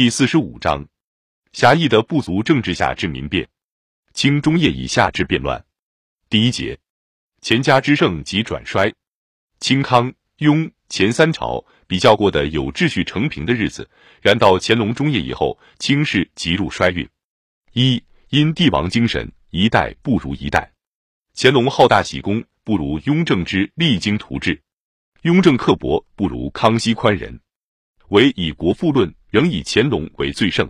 [0.00, 0.88] 第四十五章：
[1.52, 3.46] 狭义的部族政治下之民变，
[4.14, 5.62] 清中叶以下之变乱。
[6.30, 6.78] 第一节：
[7.42, 8.90] 钱家之盛及转衰。
[9.58, 13.86] 清康雍前三朝比较过的有秩序成平的日子，
[14.22, 17.06] 然到乾隆中叶以后，清室即入衰运。
[17.74, 20.72] 一因帝王精神，一代不如一代。
[21.36, 24.54] 乾隆好大喜功，不如雍正之励精图治；
[25.24, 27.38] 雍正刻薄，不如康熙宽仁。
[28.10, 30.68] 唯以国富论，仍以乾隆为最盛。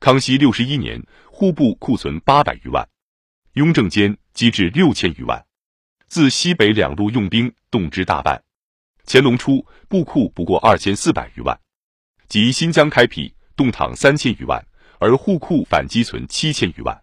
[0.00, 1.00] 康熙六十一年，
[1.30, 2.84] 户部库存八百余万；
[3.52, 5.44] 雍正间积至六千余万。
[6.08, 8.42] 自西北两路用兵动之大半。
[9.06, 11.56] 乾隆初，布库不过二千四百余万；
[12.28, 14.60] 及新疆开辟，动躺三千余万，
[14.98, 17.00] 而户库反积存七千余万。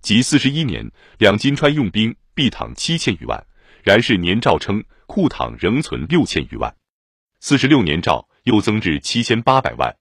[0.00, 0.88] 即四十一年，
[1.18, 3.44] 两金川用兵必躺七千余万，
[3.82, 6.72] 然是年诏称库躺仍存六千余万。
[7.40, 8.24] 四十六年诏。
[8.44, 9.96] 又增至七千八百万，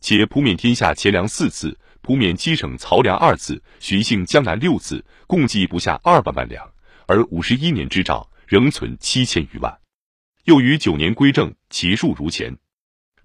[0.00, 6.72] 且普免天下钱粮四次，普免七省漕粮二次，巡幸江南六次，共计不下二百万两。
[7.06, 9.78] 而五十一年之诏仍存七千余万。
[10.44, 12.56] 又于九年归正，其数如前。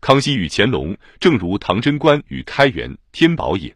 [0.02, 3.76] 康熙与乾隆，正如唐贞观与开元、天宝也。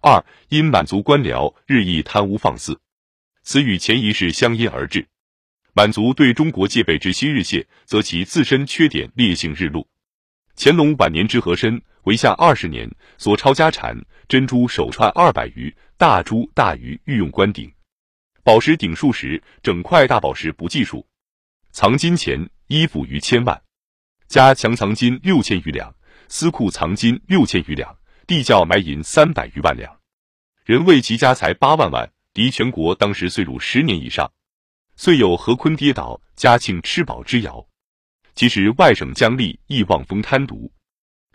[0.00, 2.80] 二因满族官僚日益贪污放肆，
[3.42, 5.06] 此与前一事相因而至。
[5.72, 9.88] 满族对中国戒备之心日懈，则其自身缺点劣性日露。
[10.56, 13.96] 乾隆晚年之和珅为下二十年，所抄家产
[14.28, 17.72] 珍珠手串二百余，大珠大鱼御用官顶，
[18.42, 21.06] 宝石顶数十，整块大宝石不计数。
[21.72, 23.60] 藏金钱衣服逾千万，
[24.28, 25.92] 家强藏金六千余两，
[26.28, 27.96] 私库藏金六千余两，
[28.26, 29.98] 地窖埋银三百余万两。
[30.64, 34.30] 人谓其家财八万万，敌全国当时岁入十年以上，
[34.94, 37.66] 遂有何坤跌倒，嘉庆吃饱之谣。
[38.34, 40.70] 其实外省将吏亦望风贪渎，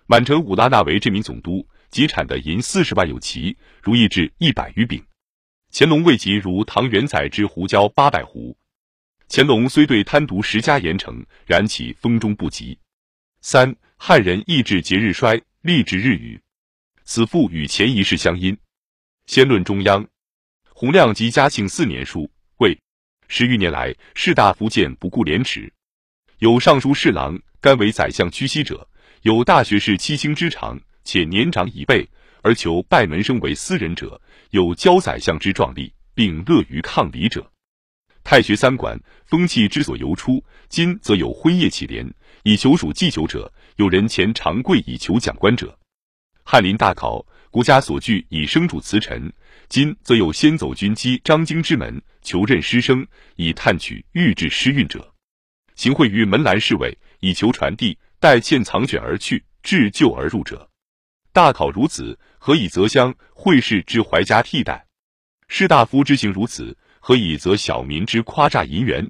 [0.05, 5.01] 满城武拉纳为这名总督，集产的银四十万有奇，如意至一百余柄。
[5.71, 8.55] 乾隆未及如唐元载之胡椒八百斛。
[9.29, 12.77] 乾隆虽对贪渎十家严惩，然其风中不及。
[13.41, 16.41] 三汉人意志节日衰，立志日雨，
[17.05, 18.57] 此复与前一事相因。
[19.27, 20.05] 先论中央，
[20.73, 22.77] 洪亮及嘉庆四年书，谓
[23.27, 25.71] 十余年来士大夫见不顾廉耻。
[26.39, 28.87] 有尚书侍郎，甘为宰相屈膝者；
[29.23, 32.07] 有大学士七星之长，且年长已辈，
[32.41, 34.17] 而求拜门生为私人者；
[34.51, 37.45] 有交宰相之壮丽，并乐于抗礼者。
[38.23, 42.09] 太学三馆风气之所由出，今则有婚业乞怜
[42.43, 45.77] 以求属祭酒者；有人前长跪以求讲官者。
[46.45, 49.29] 翰林大考，国家所惧以生主辞臣，
[49.67, 53.05] 今则有先走军机张京之门求任师生，
[53.35, 55.08] 以探取御制诗韵者。
[55.79, 60.69] 行贿于门栏侍卫，以求传递；待欠藏卷而去，至旧而入者。
[61.31, 64.85] 大考如此，何以择乡会士之怀家替代？
[65.47, 69.09] 士大夫之行如此，何以择小民之夸诈银元？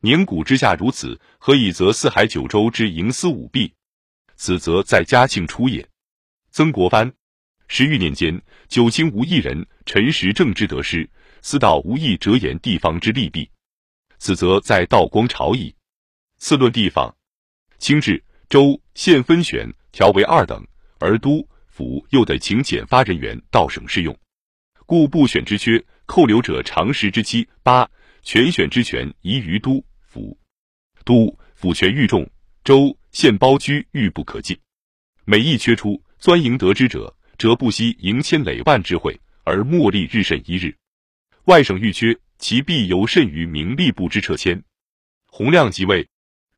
[0.00, 3.72] 年谷之下如此，何以择四海九州之营私舞弊？
[4.34, 5.88] 此则在嘉庆初也。
[6.50, 7.12] 曾国藩
[7.68, 11.08] 十余年间，九卿无一人陈实政之得失，
[11.42, 13.48] 私道无一折言地方之利弊。
[14.18, 15.72] 此则在道光朝矣。
[16.42, 17.14] 次论地方，
[17.78, 20.60] 清制州县分选调为二等，
[20.98, 24.18] 而都府又得请检发人员到省试用，
[24.84, 27.48] 故部选之缺，扣留者长时之期。
[27.62, 27.88] 八
[28.24, 30.36] 全选之权移于都府，
[31.04, 32.28] 都府权愈重，
[32.64, 34.58] 州县包居愈不可进。
[35.24, 40.76] 每一缺出，钻营得之者，则不惜营千累万之会，而莫利日甚一日。
[41.44, 44.60] 外省愈缺，其必尤甚于名利部之撤迁。
[45.26, 46.04] 洪亮即位。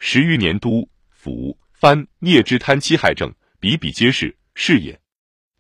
[0.07, 5.01] 十余年，都府藩聂之贪欺害政，比比皆是，是也。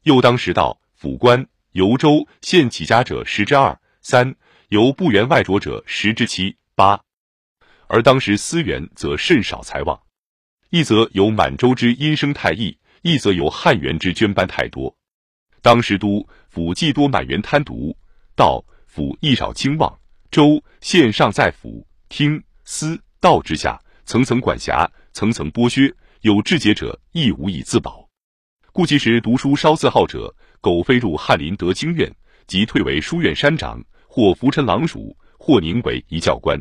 [0.02, 4.36] 又当时道府官由州县起家者十之二三，
[4.68, 7.02] 由部员外着者十之七八。
[7.86, 9.98] 而当时思源则甚少才望，
[10.68, 14.94] 一则有满洲之阴生太易，一则有汉元之捐班太多。
[15.62, 17.96] 当时都府既多满员贪渎，
[18.36, 19.98] 道府亦少清望，
[20.30, 23.80] 州县上在府厅司道之下。
[24.06, 28.08] 层层管辖，层层剥削，有志节者亦无以自保。
[28.72, 32.12] 故其时读书稍自好者，苟飞入翰林得经院，
[32.46, 36.60] 即退为书院山长，或浮沉郎署，或宁为一教官。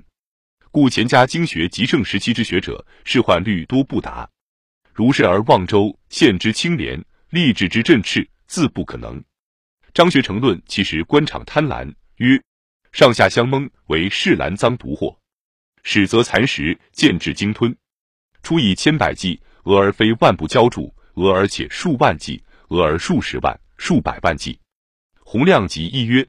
[0.71, 4.29] 故钱家经学极盛时期之学者，仕宦率多不达。
[4.93, 9.23] 如是而望州县之清廉，吏治之振翅，自不可能。
[9.93, 12.41] 张学成论其实官场贪婪，曰：
[12.91, 15.19] 上下相蒙，为世兰赃毒货。
[15.83, 17.75] 始则蚕食，渐至鲸吞。
[18.41, 24.59] 初以千百计，俄而非万不交铸；俄而且数万计，俄而数十万、数百万计。
[25.19, 26.25] 洪亮吉一曰：“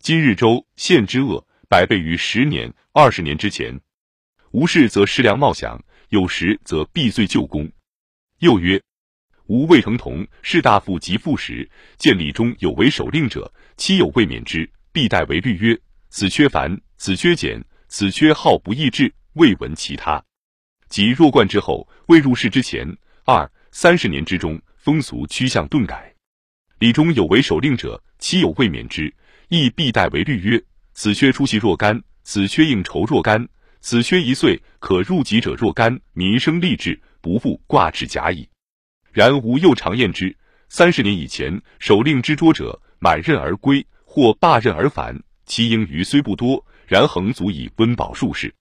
[0.00, 3.80] 今日州县之恶，百倍于十年、二十年之前。
[4.50, 7.70] 无事则食粮冒饷，有时则避罪旧功。”
[8.40, 8.82] 又曰
[9.46, 20.22] ：“吾魏成同士大夫及副使，见礼中有违守令者，妻有未免之，必代为律曰：此缺繁，此缺简，此缺号不易治，未闻其他。
[20.88, 22.86] 及弱冠之后，未入仕之前，
[23.24, 26.12] 二三十年之中，风俗趋向顿改。
[26.78, 29.12] 礼中有为守令者，其有未免之，
[29.48, 30.62] 亦必代为律曰：
[30.94, 33.48] 此缺出席若干，此缺应酬若干，
[33.80, 38.48] 此缺一岁可入籍者若干，民生立志，不复挂齿甲矣。
[39.12, 40.36] 然吾又常验之，
[40.68, 48.54] 三十年以前，守令之拙者，满任而归，或罢任而返，其盈余虽不多，然恒足以温饱数世。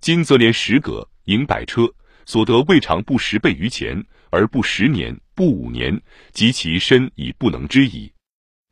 [0.00, 1.92] 今则连十葛，营百车，
[2.24, 6.00] 所得未尝不十倍于前，而不十年，不五年，
[6.32, 8.12] 及其身已不能知矣。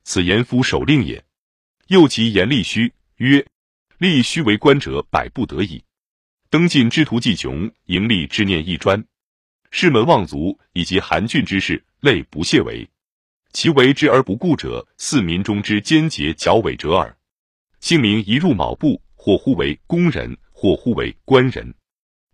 [0.05, 1.23] 此言夫守令也。
[1.89, 3.47] 又其言立虚曰：
[3.99, 5.83] 立虚为官者，百不得已。
[6.49, 9.05] 登进之徒既穷，盈利之念亦专。
[9.71, 12.89] 士门望族以及韩俊之士，类不屑为。
[13.53, 17.17] 其为之而不顾者，似民中之奸节矫伪者耳。
[17.87, 21.73] 姓名一入卯部，或呼为工人，或呼为官人。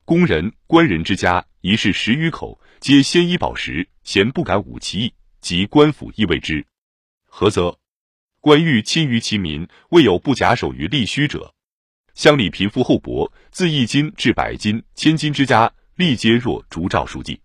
[0.03, 5.13] 工人、官人之家，一室十余口，皆鲜衣宝食，咸不敢忤其意。
[5.43, 6.65] 即官府亦谓之。
[7.27, 7.77] 何则？
[8.41, 11.53] 官欲亲于其民，未有不假手于吏虚者。
[12.15, 15.71] 乡里贫富厚薄，自一金至百金、千金之家。
[15.99, 17.39] 吏皆若烛照书记，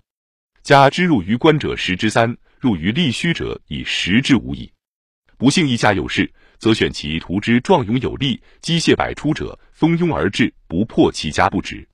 [0.64, 4.72] 家之入于官者十之三，入于吏虚者以十之五矣。
[5.38, 11.88] 不幸一家有事，则选其图之壮勇有力、机械百出者，蜂拥而至，不破其家不止。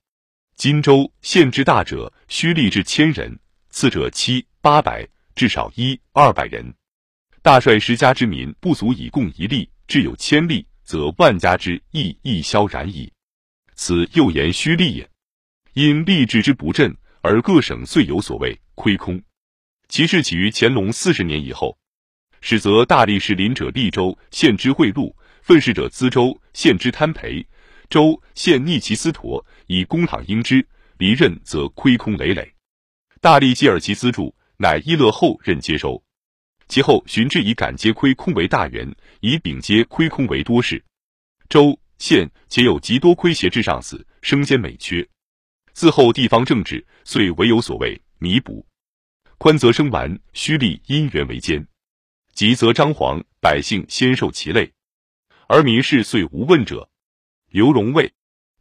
[0.55, 3.37] 荆州县之大者，须吏至千人，
[3.69, 6.73] 次者七八百，至少一二百人。
[7.41, 13.11] 大帅十家之民不足以供一吏，至有千吏，则万家之役亦消然矣。
[13.75, 15.09] 此又言虚吏也。
[15.73, 19.21] 因吏治之不振，而各省遂有所谓亏空。
[19.89, 21.77] 其事起于乾隆四十年以后，
[22.43, 27.47] 使则大力士林者利州县之贿赂，愤世者资州县之贪赔，
[27.89, 30.67] 州县逆其私陀，以公帑应之，
[30.97, 32.53] 离任则亏空累累。
[33.21, 36.03] 大力继而其资助，乃伊乐后任接收。
[36.67, 40.83] 其后寻至以敢接亏空为大员，以丙接亏空为多事。
[41.47, 45.07] 州县且有极多亏协之上司，生兼美缺。
[45.71, 48.65] 自后地方政治，遂唯有所谓弥补。
[49.37, 51.63] 宽则生完，虚立因缘为奸；
[52.33, 54.73] 急则张皇，百姓先受其累，
[55.47, 56.89] 而民事遂无问者。
[57.51, 58.11] 刘荣谓：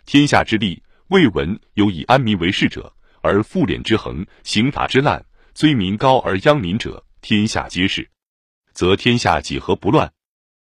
[0.05, 5.25] 天下之利，未闻有以安民为事者，而复敛之横，刑罚之滥，
[5.55, 8.11] 罪民高而殃民者，天下皆是。
[8.75, 10.13] 则天下几何不乱？